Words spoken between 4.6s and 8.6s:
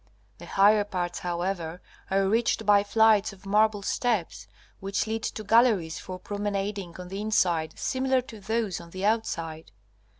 which lead to galleries for promenading on the inside similar to